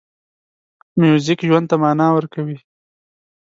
[1.01, 2.57] موزیک ژوند ته مانا ورکوي.